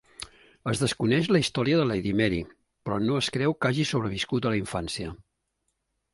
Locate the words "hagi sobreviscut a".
3.71-4.55